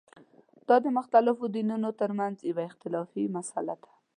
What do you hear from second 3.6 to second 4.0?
ده.